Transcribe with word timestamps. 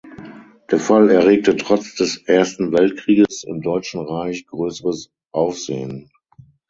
Der 0.71 0.79
Fall 0.79 1.11
erregte 1.11 1.55
trotz 1.57 1.93
des 1.93 2.17
Ersten 2.17 2.71
Weltkrieges 2.71 3.43
im 3.43 3.61
Deutschen 3.61 4.01
Reich 4.01 4.47
größeres 4.47 5.11
Aufsehen. 5.31 6.09